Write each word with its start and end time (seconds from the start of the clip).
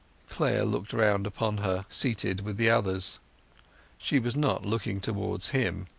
Clare 0.29 0.63
looked 0.65 0.93
round 0.93 1.27
upon 1.27 1.57
her, 1.57 1.85
seated 1.87 2.41
with 2.43 2.57
the 2.57 2.71
others. 2.71 3.19
She 3.99 4.17
was 4.17 4.35
not 4.35 4.65
looking 4.65 4.99
towards 4.99 5.49
him. 5.49 5.85